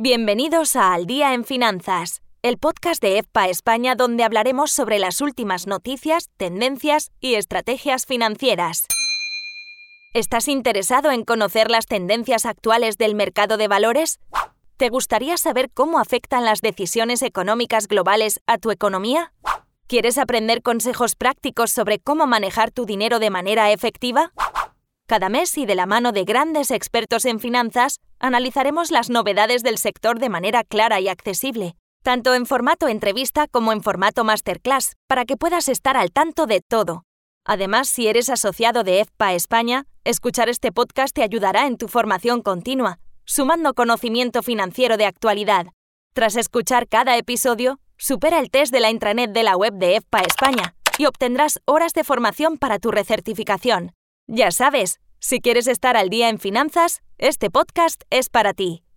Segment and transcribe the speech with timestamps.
[0.00, 5.20] Bienvenidos a Al Día en Finanzas, el podcast de EFPA España donde hablaremos sobre las
[5.20, 8.86] últimas noticias, tendencias y estrategias financieras.
[10.14, 14.20] ¿Estás interesado en conocer las tendencias actuales del mercado de valores?
[14.76, 19.32] ¿Te gustaría saber cómo afectan las decisiones económicas globales a tu economía?
[19.88, 24.32] ¿Quieres aprender consejos prácticos sobre cómo manejar tu dinero de manera efectiva?
[25.08, 29.78] Cada mes y de la mano de grandes expertos en finanzas, analizaremos las novedades del
[29.78, 35.24] sector de manera clara y accesible, tanto en formato entrevista como en formato masterclass, para
[35.24, 37.04] que puedas estar al tanto de todo.
[37.46, 42.42] Además, si eres asociado de EFPA España, escuchar este podcast te ayudará en tu formación
[42.42, 45.68] continua, sumando conocimiento financiero de actualidad.
[46.12, 50.20] Tras escuchar cada episodio, supera el test de la intranet de la web de EFPA
[50.20, 53.92] España y obtendrás horas de formación para tu recertificación.
[54.30, 58.87] Ya sabes, si quieres estar al día en finanzas, este podcast es para ti.